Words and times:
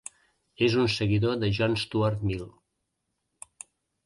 És 0.67 0.77
un 0.83 0.87
seguidor 0.93 1.37
de 1.43 1.49
John 1.59 1.77
Stuart 1.83 2.25
Mill. 2.31 2.49